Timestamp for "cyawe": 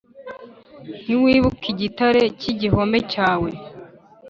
3.11-3.49